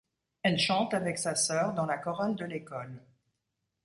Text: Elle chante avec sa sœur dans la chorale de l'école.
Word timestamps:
Elle 0.41 0.57
chante 0.57 0.95
avec 0.95 1.19
sa 1.19 1.35
sœur 1.35 1.75
dans 1.75 1.85
la 1.85 1.99
chorale 1.99 2.33
de 2.35 2.43
l'école. 2.45 3.03